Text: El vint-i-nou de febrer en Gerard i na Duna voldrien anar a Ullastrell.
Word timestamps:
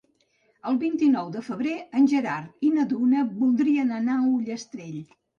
El 0.69 0.77
vint-i-nou 0.83 1.27
de 1.33 1.41
febrer 1.49 1.73
en 1.99 2.07
Gerard 2.13 2.65
i 2.69 2.71
na 2.77 2.85
Duna 2.93 3.25
voldrien 3.43 3.93
anar 3.99 4.15
a 4.15 4.25
Ullastrell. 4.39 4.97